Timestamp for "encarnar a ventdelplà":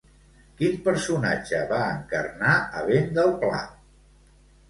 1.97-3.59